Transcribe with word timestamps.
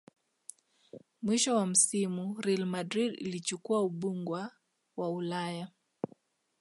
mwisho 1.21 1.55
wa 1.55 1.65
msimu 1.65 2.41
real 2.41 2.65
madrid 2.65 3.13
ilichukua 3.21 3.81
ubungwa 3.81 4.51
wa 4.97 5.09
ulaya 5.11 5.67